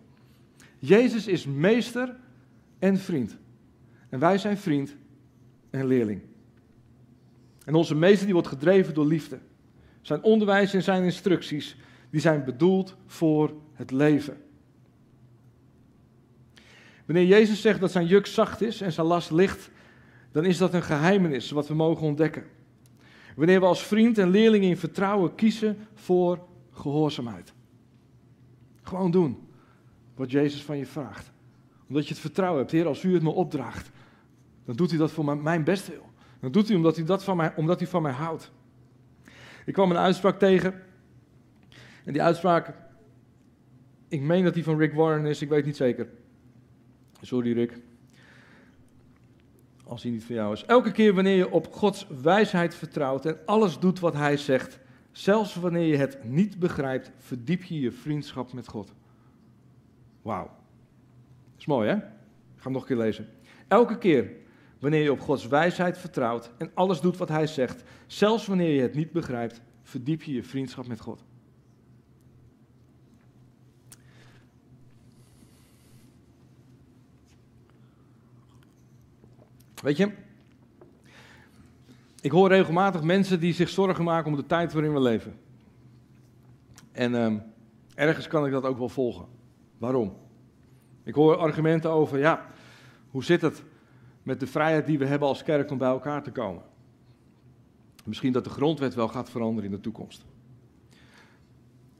[0.78, 2.16] Jezus is meester
[2.80, 3.38] en vriend.
[4.10, 4.96] En wij zijn vriend
[5.70, 6.22] en leerling.
[7.66, 9.40] En onze meester die wordt gedreven door liefde.
[10.02, 11.78] Zijn onderwijs en zijn instructies
[12.12, 14.38] die zijn bedoeld voor het leven.
[17.06, 19.69] Wanneer Jezus zegt dat zijn juk zacht is en zijn last licht,
[20.32, 22.43] dan is dat een geheimenis wat we mogen ontdekken.
[23.36, 26.39] Wanneer we als vriend en leerling in vertrouwen kiezen voor
[26.71, 27.54] gehoorzaamheid.
[28.82, 29.47] Gewoon doen
[30.15, 31.32] wat Jezus van je vraagt.
[31.88, 33.91] Omdat je het vertrouwen hebt, Heer, als u het me opdraagt,
[34.65, 36.10] dan doet u dat voor mijn best wil.
[36.39, 38.52] Dan doet u omdat u, dat van mij, omdat u van mij houdt.
[39.65, 40.82] Ik kwam een uitspraak tegen.
[42.04, 42.74] En die uitspraak,
[44.08, 46.08] ik meen dat die van Rick Warren is, ik weet niet zeker.
[47.22, 47.82] Sorry Rick.
[49.84, 50.66] Als hij niet van jou is.
[50.66, 54.80] Elke keer wanneer je op Gods wijsheid vertrouwt en alles doet wat Hij zegt,
[55.12, 58.94] zelfs wanneer je het niet begrijpt, verdiep je je vriendschap met God.
[60.22, 60.50] Wauw.
[61.58, 61.96] Is mooi hè?
[61.96, 62.02] Ik
[62.58, 63.30] ga hem nog een keer lezen.
[63.68, 64.32] Elke keer
[64.80, 68.82] wanneer je op Gods wijsheid vertrouwt en alles doet wat Hij zegt, zelfs wanneer je
[68.82, 71.24] het niet begrijpt, verdiep je je vriendschap met God.
[79.82, 80.12] Weet je,
[82.22, 85.39] ik hoor regelmatig mensen die zich zorgen maken om de tijd waarin we leven.
[86.91, 87.38] En ehm,
[87.96, 89.26] ergens kan ik dat ook wel volgen.
[89.78, 90.13] Waarom?
[91.04, 92.46] Ik hoor argumenten over, ja,
[93.10, 93.63] hoe zit het
[94.24, 96.63] met de vrijheid die we hebben als kerk om bij elkaar te komen?
[98.06, 100.26] Misschien dat de grondwet wel gaat veranderen in de toekomst.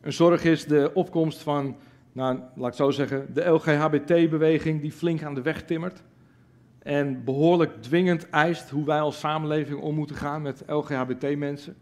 [0.02, 1.76] Een zorg is de opkomst van,
[2.12, 6.04] nou, laat ik zo zeggen, de LGHBT-beweging die flink aan de weg timmert
[6.84, 11.76] en behoorlijk dwingend eist hoe wij als samenleving om moeten gaan met LGHBT-mensen.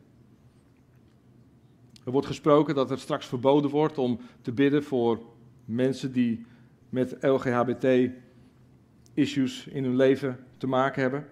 [2.05, 5.21] Er wordt gesproken dat er straks verboden wordt om te bidden voor
[5.65, 6.45] mensen die
[6.89, 11.27] met LGHBT-issues in hun leven te maken hebben.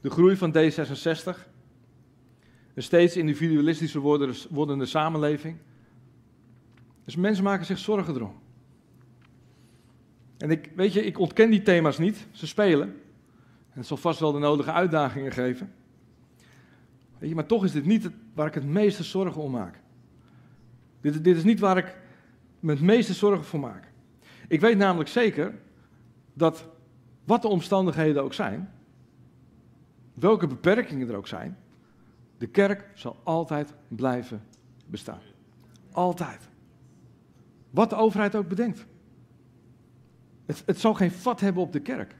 [0.00, 1.38] De groei van D66,
[2.74, 4.00] een steeds individualistischer
[4.50, 5.56] wordende samenleving.
[7.04, 8.41] Dus mensen maken zich zorgen erom.
[10.38, 12.26] En ik, weet je, ik ontken die thema's niet.
[12.30, 12.88] Ze spelen.
[13.72, 15.72] En het zal vast wel de nodige uitdagingen geven.
[17.18, 19.80] Weet je, maar toch is dit niet waar ik het meeste zorgen om maak.
[21.00, 21.96] Dit, dit is niet waar ik
[22.60, 23.90] me het meeste zorgen voor maak.
[24.48, 25.54] Ik weet namelijk zeker
[26.32, 26.66] dat
[27.24, 28.70] wat de omstandigheden ook zijn,
[30.14, 31.56] welke beperkingen er ook zijn,
[32.38, 34.42] de kerk zal altijd blijven
[34.86, 35.20] bestaan.
[35.92, 36.48] Altijd.
[37.70, 38.86] Wat de overheid ook bedenkt.
[40.52, 42.14] Het, het zal geen vat hebben op de kerk.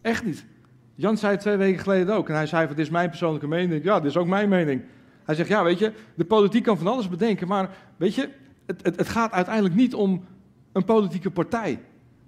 [0.00, 0.46] Echt niet.
[0.94, 2.28] Jan zei het twee weken geleden ook.
[2.28, 3.84] En hij zei: Dit is mijn persoonlijke mening.
[3.84, 4.82] Ja, dit is ook mijn mening.
[5.24, 7.48] Hij zegt: Ja, weet je, de politiek kan van alles bedenken.
[7.48, 8.28] Maar weet je,
[8.66, 10.24] het, het, het gaat uiteindelijk niet om
[10.72, 11.80] een politieke partij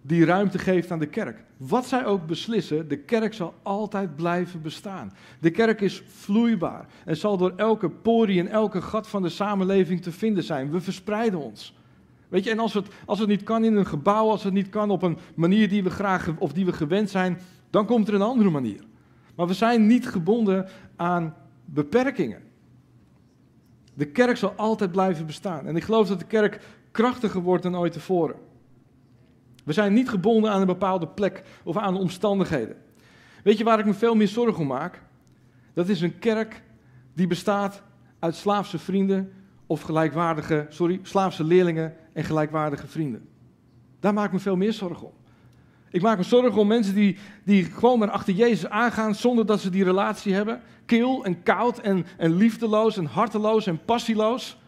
[0.02, 1.44] die ruimte geeft aan de kerk.
[1.56, 5.12] Wat zij ook beslissen, de kerk zal altijd blijven bestaan.
[5.40, 10.02] De kerk is vloeibaar en zal door elke porie en elke gat van de samenleving
[10.02, 10.70] te vinden zijn.
[10.70, 11.74] We verspreiden ons.
[12.30, 14.68] Weet je, en als het, als het niet kan in een gebouw, als het niet
[14.68, 17.38] kan op een manier die we graag of die we gewend zijn,
[17.70, 18.80] dan komt er een andere manier.
[19.36, 22.42] Maar we zijn niet gebonden aan beperkingen.
[23.94, 25.66] De kerk zal altijd blijven bestaan.
[25.66, 28.36] En ik geloof dat de kerk krachtiger wordt dan ooit tevoren.
[29.64, 32.76] We zijn niet gebonden aan een bepaalde plek of aan omstandigheden.
[33.42, 35.02] Weet je waar ik me veel meer zorgen om maak?
[35.74, 36.62] Dat is een kerk
[37.14, 37.82] die bestaat
[38.18, 39.32] uit slaafse vrienden
[39.70, 43.28] of gelijkwaardige, sorry, slaafse leerlingen en gelijkwaardige vrienden.
[44.00, 45.12] Daar maak ik me veel meer zorgen om.
[45.90, 49.60] Ik maak me zorgen om mensen die, die gewoon maar achter Jezus aangaan zonder dat
[49.60, 50.60] ze die relatie hebben.
[50.86, 54.58] Kil en koud en, en liefdeloos en harteloos en passieloos.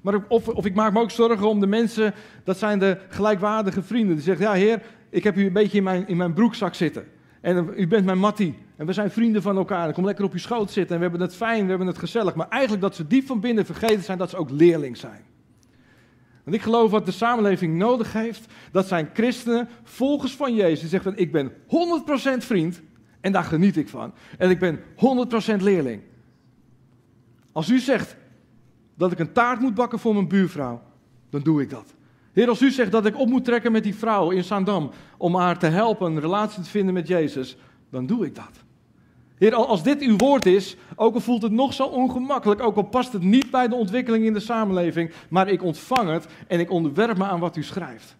[0.00, 2.14] Maar of, of ik maak me ook zorgen om de mensen,
[2.44, 4.14] dat zijn de gelijkwaardige vrienden.
[4.14, 7.04] Die zeggen, ja heer, ik heb u een beetje in mijn, in mijn broekzak zitten.
[7.40, 8.54] En u bent mijn mattie.
[8.76, 9.88] En we zijn vrienden van elkaar.
[9.88, 11.98] Ik kom lekker op je schoot zitten en we hebben het fijn, we hebben het
[11.98, 12.34] gezellig.
[12.34, 15.24] Maar eigenlijk dat ze diep van binnen vergeten zijn dat ze ook leerling zijn.
[16.44, 20.88] Want ik geloof wat de samenleving nodig heeft, dat zijn christenen, volgers van Jezus, die
[20.88, 21.52] zeggen ik ben 100%
[22.38, 22.82] vriend
[23.20, 24.12] en daar geniet ik van.
[24.38, 24.80] En ik ben
[25.58, 26.02] 100% leerling.
[27.52, 28.16] Als u zegt
[28.96, 30.82] dat ik een taart moet bakken voor mijn buurvrouw,
[31.30, 31.94] dan doe ik dat.
[32.32, 35.34] Heer, als u zegt dat ik op moet trekken met die vrouw in Zaandam om
[35.34, 37.56] haar te helpen een relatie te vinden met Jezus,
[37.90, 38.64] dan doe ik dat.
[39.38, 42.82] Heer, als dit uw woord is, ook al voelt het nog zo ongemakkelijk, ook al
[42.82, 46.70] past het niet bij de ontwikkeling in de samenleving, maar ik ontvang het en ik
[46.70, 48.16] onderwerp me aan wat u schrijft.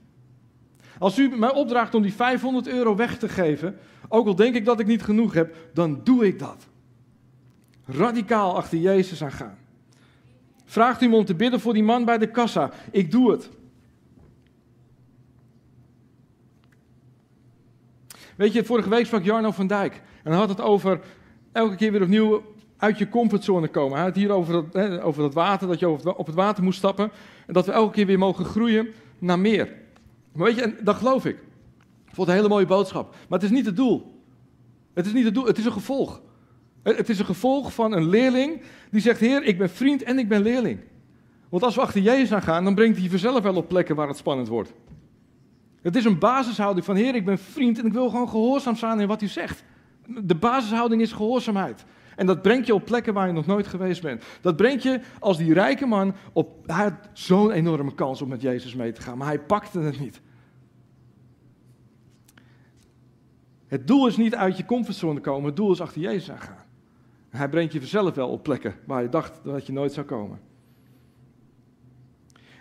[0.99, 4.65] Als u mij opdraagt om die 500 euro weg te geven, ook al denk ik
[4.65, 6.67] dat ik niet genoeg heb, dan doe ik dat.
[7.87, 9.59] Radicaal achter Jezus aan gaan.
[10.65, 12.71] Vraagt u me om te bidden voor die man bij de kassa.
[12.91, 13.51] Ik doe het.
[18.37, 20.03] Weet je, vorige week sprak Jarno van Dijk.
[20.23, 21.01] En hij had het over
[21.53, 22.43] elke keer weer opnieuw
[22.77, 23.93] uit je comfortzone komen.
[23.93, 26.63] Hij had het hier over dat, hè, over dat water, dat je op het water
[26.63, 27.11] moest stappen.
[27.47, 29.73] En dat we elke keer weer mogen groeien naar meer.
[30.33, 31.37] Weet je, en dat geloof ik.
[31.37, 33.11] Ik vond het een hele mooie boodschap.
[33.11, 34.15] Maar het is niet het doel.
[34.95, 36.21] Het is niet het doel, het is een gevolg.
[36.83, 40.29] Het is een gevolg van een leerling die zegt: Heer, ik ben vriend en ik
[40.29, 40.81] ben leerling.
[41.49, 44.09] Want als we achter Jezus aan gaan, dan brengt hij vanzelf wel op plekken waar
[44.09, 44.73] het spannend wordt.
[45.87, 49.01] Het is een basishouding van Heer, ik ben vriend en ik wil gewoon gehoorzaam zijn
[49.01, 49.65] in wat u zegt.
[50.07, 51.85] De basishouding is gehoorzaamheid.
[52.17, 54.25] En dat brengt je op plekken waar je nog nooit geweest bent.
[54.41, 56.67] Dat brengt je als die rijke man op.
[56.67, 60.01] Hij had zo'n enorme kans om met Jezus mee te gaan, maar hij pakte het
[60.01, 60.21] niet.
[63.67, 66.65] Het doel is niet uit je comfortzone komen, het doel is achter Jezus aan gaan.
[67.29, 70.41] Hij brengt je vanzelf wel op plekken waar je dacht dat je nooit zou komen.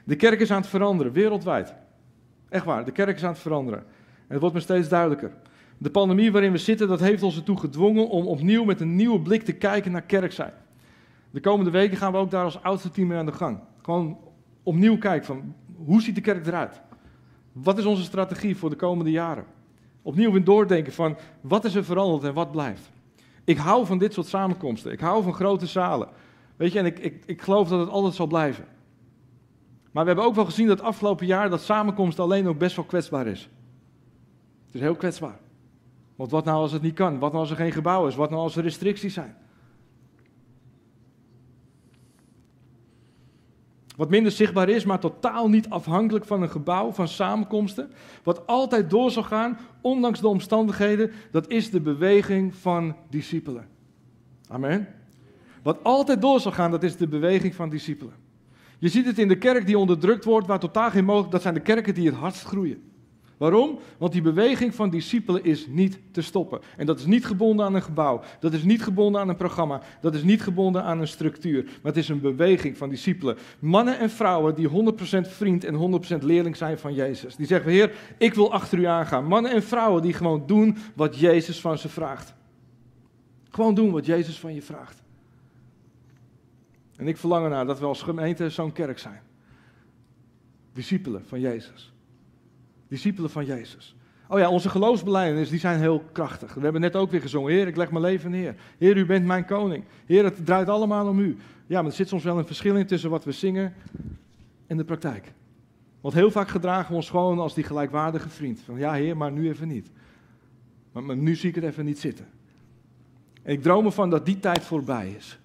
[0.04, 1.85] De kerk is aan het veranderen, wereldwijd.
[2.50, 3.80] Echt waar, de kerk is aan het veranderen.
[3.80, 5.32] En het wordt me steeds duidelijker.
[5.78, 9.20] De pandemie waarin we zitten, dat heeft ons ertoe gedwongen om opnieuw met een nieuwe
[9.20, 10.54] blik te kijken naar kerk zijn.
[11.32, 13.60] De komende weken gaan we ook daar als oudste team mee aan de gang.
[13.82, 14.18] Gewoon
[14.64, 15.56] opnieuw kijken van,
[15.86, 16.82] hoe ziet de kerk eruit?
[17.52, 19.46] Wat is onze strategie voor de komende jaren?
[20.02, 22.92] Opnieuw weer doordenken van, wat is er veranderd en wat blijft?
[23.44, 24.92] Ik hou van dit soort samenkomsten.
[24.92, 26.08] Ik hou van grote zalen.
[26.56, 28.66] Weet je, en ik, ik, ik geloof dat het altijd zal blijven.
[29.96, 32.86] Maar we hebben ook wel gezien dat afgelopen jaar dat samenkomst alleen ook best wel
[32.86, 33.50] kwetsbaar is.
[34.66, 35.40] Het is heel kwetsbaar.
[36.16, 37.20] Want wat nou als het niet kan?
[37.20, 38.16] Wat nou als er geen gebouw is?
[38.16, 39.36] Wat nou als er restricties zijn?
[43.96, 47.92] Wat minder zichtbaar is, maar totaal niet afhankelijk van een gebouw, van samenkomsten.
[48.24, 53.68] Wat altijd door zal gaan, ondanks de omstandigheden, dat is de beweging van discipelen.
[54.48, 54.88] Amen.
[55.64, 58.25] Wat altijd door zal gaan, dat is de beweging van discipelen.
[58.80, 61.54] Je ziet het in de kerk die onderdrukt wordt, waar totaal geen mogelijk, dat zijn
[61.54, 62.82] de kerken die het hardst groeien.
[63.38, 63.80] Waarom?
[63.98, 66.60] Want die beweging van discipelen is niet te stoppen.
[66.78, 68.22] En dat is niet gebonden aan een gebouw.
[68.40, 69.82] Dat is niet gebonden aan een programma.
[70.02, 71.64] Dat is niet gebonden aan een structuur.
[71.64, 73.38] Maar het is een beweging van discipelen.
[73.60, 74.72] Mannen en vrouwen die 100%
[75.22, 77.36] vriend en 100% leerling zijn van Jezus.
[77.36, 79.26] Die zeggen, Heer, ik wil achter u aangaan.
[79.26, 82.34] Mannen en vrouwen die gewoon doen wat Jezus van ze vraagt.
[83.50, 85.04] Gewoon doen wat Jezus van je vraagt.
[86.96, 89.22] En ik verlang ernaar dat we als gemeente zo'n kerk zijn.
[90.74, 91.94] Discipelen van Jezus.
[92.88, 93.96] Discipelen van Jezus.
[94.28, 96.54] Oh ja, onze geloofsbelijdenis, die zijn heel krachtig.
[96.54, 98.56] We hebben net ook weer gezongen, Heer, ik leg mijn leven neer.
[98.78, 99.84] Heer, u bent mijn koning.
[100.06, 101.38] Heer, het draait allemaal om u.
[101.68, 103.74] Ja, maar er zit soms wel een verschil in tussen wat we zingen
[104.68, 105.34] en de praktijk.
[106.02, 108.60] Want heel vaak gedragen we ons gewoon als die gelijkwaardige vriend.
[108.60, 109.92] Van ja, Heer, maar nu even niet.
[110.92, 112.26] Maar, maar nu zie ik het even niet zitten.
[113.42, 115.40] En ik droom ervan dat die tijd voorbij is.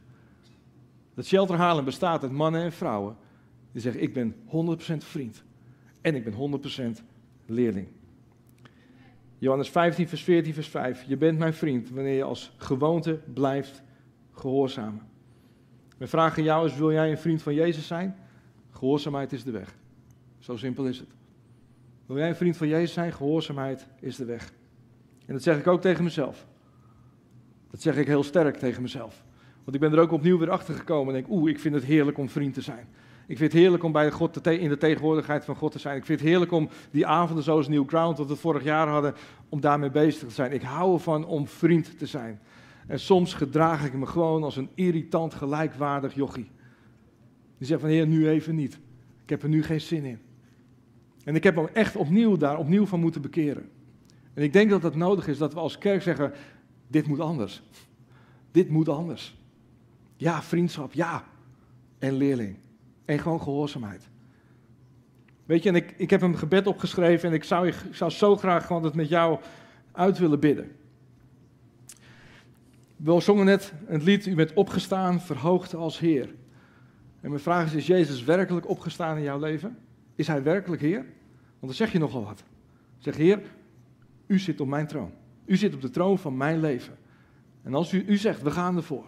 [1.20, 3.16] Dat Shelter Haarlem bestaat uit mannen en vrouwen
[3.72, 5.44] die zeggen, ik ben 100% vriend.
[6.00, 6.60] En ik ben
[6.98, 7.04] 100%
[7.46, 7.88] leerling.
[9.38, 11.04] Johannes 15, vers 14, vers 5.
[11.06, 13.82] Je bent mijn vriend wanneer je als gewoonte blijft
[14.32, 15.02] gehoorzamen.
[15.96, 18.16] Mijn vraag aan jou is, wil jij een vriend van Jezus zijn?
[18.70, 19.76] Gehoorzaamheid is de weg.
[20.38, 21.10] Zo simpel is het.
[22.06, 23.12] Wil jij een vriend van Jezus zijn?
[23.12, 24.52] Gehoorzaamheid is de weg.
[25.26, 26.46] En dat zeg ik ook tegen mezelf.
[27.70, 29.24] Dat zeg ik heel sterk tegen mezelf.
[29.64, 31.84] Want ik ben er ook opnieuw weer achter gekomen en denk, oeh, ik vind het
[31.84, 32.86] heerlijk om vriend te zijn.
[33.26, 35.96] Ik vind het heerlijk om bij God in de tegenwoordigheid van God te zijn.
[35.96, 39.14] Ik vind het heerlijk om die avonden zoals New Ground, wat we vorig jaar hadden,
[39.48, 40.52] om daarmee bezig te zijn.
[40.52, 42.40] Ik hou ervan om vriend te zijn.
[42.86, 46.50] En soms gedraag ik me gewoon als een irritant, gelijkwaardig jochie.
[47.58, 48.78] Die zegt van, heer, nu even niet.
[49.22, 50.18] Ik heb er nu geen zin in.
[51.24, 53.68] En ik heb hem echt opnieuw daar, opnieuw van moeten bekeren.
[54.34, 56.32] En ik denk dat het nodig is dat we als kerk zeggen,
[56.86, 57.62] dit moet anders.
[58.50, 59.39] Dit moet anders.
[60.20, 61.24] Ja, vriendschap, ja.
[61.98, 62.56] En leerling.
[63.04, 64.08] En gewoon gehoorzaamheid.
[65.44, 68.36] Weet je, en ik, ik heb een gebed opgeschreven en ik zou, ik zou zo
[68.36, 69.40] graag gewoon het met jou
[69.92, 70.76] uit willen bidden.
[72.96, 76.34] We zongen net het lied, u bent opgestaan, verhoogd als Heer.
[77.20, 79.78] En mijn vraag is, is Jezus werkelijk opgestaan in jouw leven?
[80.14, 81.04] Is Hij werkelijk Heer?
[81.58, 82.42] Want dan zeg je nogal wat.
[82.98, 83.40] Zeg, Heer,
[84.26, 85.12] u zit op mijn troon.
[85.44, 86.96] U zit op de troon van mijn leven.
[87.62, 89.06] En als u, u zegt, we gaan ervoor,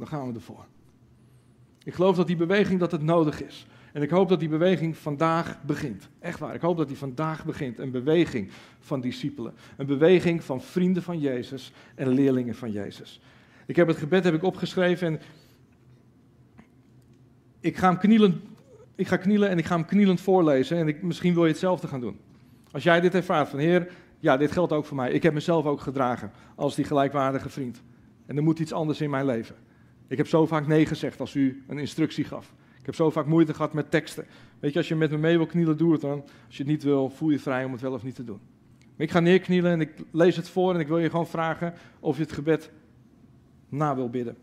[0.00, 0.66] dan gaan we ervoor.
[1.84, 3.66] Ik geloof dat die beweging dat het nodig is.
[3.92, 6.08] En ik hoop dat die beweging vandaag begint.
[6.18, 7.78] Echt waar, ik hoop dat die vandaag begint.
[7.78, 9.54] Een beweging van discipelen.
[9.76, 13.20] Een beweging van vrienden van Jezus en leerlingen van Jezus.
[13.66, 15.20] Ik heb het gebed heb ik opgeschreven en
[17.60, 18.40] ik ga hem knielen,
[18.94, 20.76] ik ga knielen en ik ga hem knielend voorlezen.
[20.76, 22.18] En ik, misschien wil je hetzelfde gaan doen.
[22.70, 25.10] Als jij dit ervaart van Heer, ja, dit geldt ook voor mij.
[25.10, 27.82] Ik heb mezelf ook gedragen als die gelijkwaardige vriend.
[28.26, 29.56] En er moet iets anders in mijn leven.
[30.10, 32.54] Ik heb zo vaak nee gezegd als u een instructie gaf.
[32.78, 34.26] Ik heb zo vaak moeite gehad met teksten.
[34.60, 36.20] Weet je, als je met me mee wil knielen, doe het dan.
[36.46, 38.40] Als je het niet wil, voel je vrij om het wel of niet te doen.
[38.78, 41.74] Maar ik ga neerknielen en ik lees het voor en ik wil je gewoon vragen
[42.00, 42.70] of je het gebed
[43.68, 44.36] na wil bidden.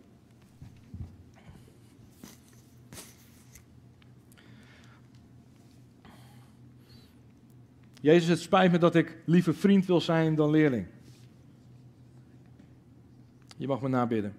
[8.01, 10.85] Jezus, het spijt me dat ik liever vriend wil zijn dan leerling.
[13.57, 14.33] Je mag me nabidden.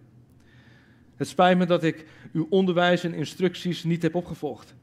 [1.18, 4.74] Het spijt me dat ik uw onderwijs en instructies niet heb opgevolgd.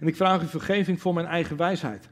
[0.00, 2.08] En ik vraag u vergeving voor mijn eigen wijsheid.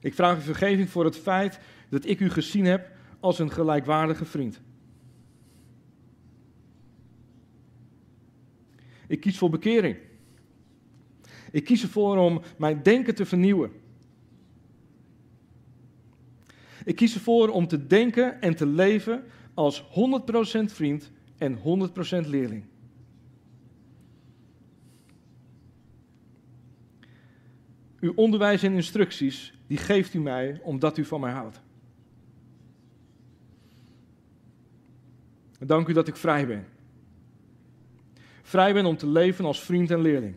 [0.00, 4.24] Ik vraag u vergeving voor het feit dat ik u gezien heb als een gelijkwaardige
[4.24, 4.60] vriend.
[9.06, 9.96] Ik kies voor bekering.
[11.50, 13.72] Ik kies ervoor om mijn denken te vernieuwen.
[16.88, 19.24] Ik kies ervoor om te denken en te leven
[19.54, 19.84] als 100%
[20.64, 21.60] vriend en 100%
[22.26, 22.64] leerling.
[28.00, 31.60] Uw onderwijs en instructies, die geeft u mij omdat u van mij houdt.
[35.58, 36.66] Dank u dat ik vrij ben.
[38.42, 40.34] Vrij ben om te leven als vriend en leerling.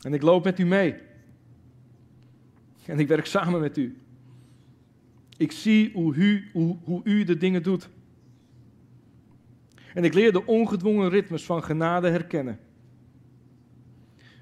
[0.00, 1.05] En ik loop met u mee.
[2.86, 3.96] En ik werk samen met u.
[5.36, 7.88] Ik zie hoe u, hoe, u de dingen doet.
[9.94, 12.58] En ik leer de ongedwongen ritmes van genade herkennen.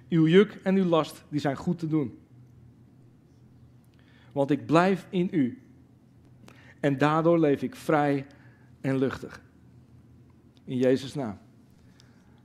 [0.09, 2.19] Uw juk en uw last, die zijn goed te doen.
[4.33, 5.63] Want ik blijf in u.
[6.81, 8.27] En daardoor leef ik vrij
[8.81, 9.43] en luchtig.
[10.65, 11.39] In Jezus' naam.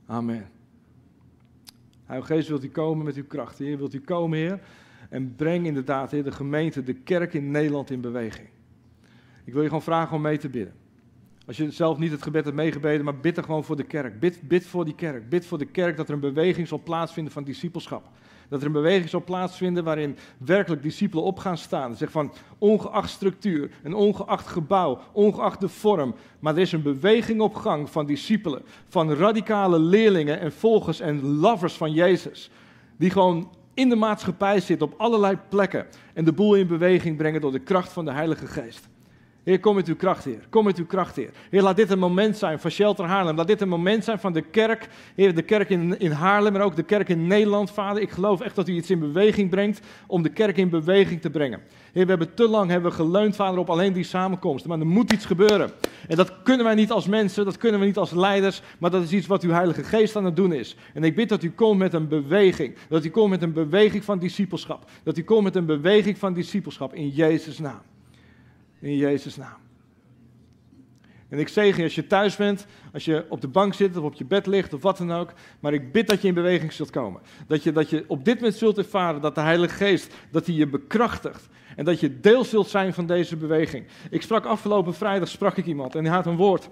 [0.06, 0.48] Amen.
[2.04, 3.58] Heilige Geest, wilt u komen met uw kracht.
[3.58, 4.60] Heer, wilt u komen, Heer.
[5.10, 8.48] En breng inderdaad, de gemeente, de kerk in Nederland in beweging.
[9.44, 10.74] Ik wil je gewoon vragen om mee te bidden.
[11.46, 14.20] Als je zelf niet het gebed hebt meegebeden, maar bid er gewoon voor de kerk.
[14.20, 15.28] Bid, bid voor die kerk.
[15.28, 18.08] Bid voor de kerk dat er een beweging zal plaatsvinden van discipelschap.
[18.48, 21.96] Dat er een beweging zal plaatsvinden waarin werkelijk discipelen op gaan staan.
[21.96, 26.14] Zeg van ongeacht structuur, een ongeacht gebouw, ongeacht de vorm.
[26.38, 31.24] Maar er is een beweging op gang van discipelen, van radicale leerlingen en volgers en
[31.24, 32.50] lovers van Jezus.
[32.96, 37.40] Die gewoon in de maatschappij zitten op allerlei plekken en de boel in beweging brengen
[37.40, 38.88] door de kracht van de Heilige Geest.
[39.44, 40.46] Heer, kom met uw kracht, Heer.
[40.50, 41.30] Kom met uw kracht, Heer.
[41.50, 43.36] Heer, laat dit een moment zijn van Shelter Haarlem.
[43.36, 44.88] Laat dit een moment zijn van de kerk.
[45.14, 48.02] Heer, de kerk in, in Haarlem, maar ook de kerk in Nederland, Vader.
[48.02, 51.30] Ik geloof echt dat u iets in beweging brengt om de kerk in beweging te
[51.30, 51.60] brengen.
[51.92, 54.70] Heer, we hebben te lang hebben we geleund, Vader, op alleen die samenkomsten.
[54.70, 55.70] Maar er moet iets gebeuren.
[56.08, 59.02] En dat kunnen wij niet als mensen, dat kunnen we niet als leiders, maar dat
[59.02, 60.76] is iets wat uw Heilige Geest aan het doen is.
[60.94, 62.74] En ik bid dat u komt met een beweging.
[62.88, 64.90] Dat u komt met een beweging van discipelschap.
[65.02, 67.89] Dat u komt met een beweging van discipelschap in Jezus' naam.
[68.80, 69.58] In Jezus' naam.
[71.30, 74.04] En ik zeg je, als je thuis bent, als je op de bank zit of
[74.04, 75.32] op je bed ligt of wat dan ook.
[75.60, 77.20] Maar ik bid dat je in beweging zult komen.
[77.46, 80.54] Dat je, dat je op dit moment zult ervaren dat de Heilige Geest, dat hij
[80.54, 81.48] je bekrachtigt.
[81.76, 83.86] En dat je deel zult zijn van deze beweging.
[84.10, 86.68] Ik sprak afgelopen vrijdag, sprak ik iemand en hij had een woord.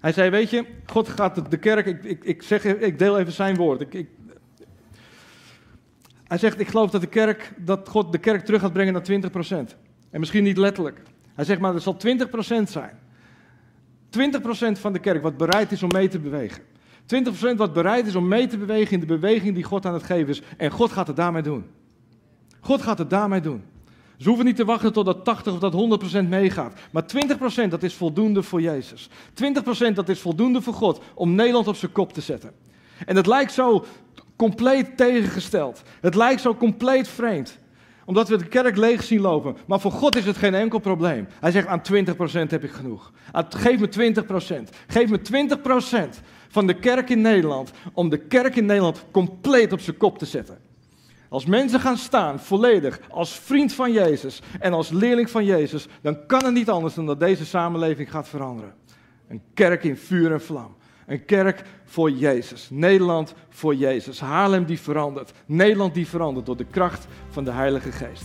[0.00, 3.32] Hij zei, weet je, God gaat de kerk, ik, ik, ik, zeg, ik deel even
[3.32, 3.80] zijn woord.
[3.80, 4.08] Ik, ik,
[6.24, 9.30] hij zegt, ik geloof dat, de kerk, dat God de kerk terug gaat brengen naar
[9.72, 9.76] 20%.
[10.10, 11.02] En misschien niet letterlijk.
[11.34, 12.98] Hij zegt maar, er zal 20% zijn.
[14.18, 16.62] 20% van de kerk wat bereid is om mee te bewegen.
[17.54, 20.02] 20% wat bereid is om mee te bewegen in de beweging die God aan het
[20.02, 20.42] geven is.
[20.56, 21.64] En God gaat het daarmee doen.
[22.60, 23.62] God gaat het daarmee doen.
[24.16, 26.74] Ze hoeven niet te wachten tot dat 80 of dat 100% meegaat.
[26.90, 27.04] Maar
[27.66, 29.08] 20% dat is voldoende voor Jezus.
[29.90, 32.52] 20% dat is voldoende voor God om Nederland op zijn kop te zetten.
[33.06, 33.84] En het lijkt zo
[34.36, 35.82] compleet tegengesteld.
[36.00, 37.58] Het lijkt zo compleet vreemd
[38.12, 39.56] omdat we de kerk leeg zien lopen.
[39.66, 41.26] Maar voor God is het geen enkel probleem.
[41.40, 43.12] Hij zegt, aan 20% heb ik genoeg.
[43.48, 44.14] Geef me
[44.58, 44.68] 20%.
[44.86, 45.20] Geef me
[46.16, 50.18] 20% van de kerk in Nederland, om de kerk in Nederland compleet op zijn kop
[50.18, 50.58] te zetten.
[51.28, 56.26] Als mensen gaan staan, volledig, als vriend van Jezus en als leerling van Jezus, dan
[56.26, 58.74] kan het niet anders dan dat deze samenleving gaat veranderen.
[59.28, 60.76] Een kerk in vuur en vlam.
[61.12, 62.68] Een kerk voor Jezus.
[62.70, 64.20] Nederland voor Jezus.
[64.20, 65.32] Haarlem die verandert.
[65.46, 68.24] Nederland die verandert door de kracht van de Heilige Geest.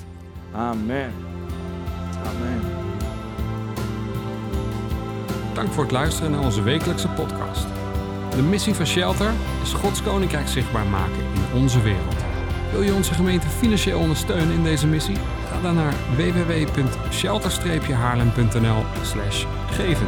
[0.52, 1.12] Amen.
[2.26, 2.62] Amen.
[5.54, 7.68] Dank voor het luisteren naar onze wekelijkse podcast.
[8.36, 9.32] De missie van Shelter
[9.62, 12.16] is Gods Koninkrijk zichtbaar maken in onze wereld.
[12.72, 15.18] Wil je onze gemeente financieel ondersteunen in deze missie?
[15.50, 18.84] Ga dan naar www.shelter-haarlem.nl
[19.72, 20.08] geven.